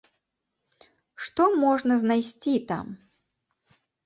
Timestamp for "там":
2.73-2.85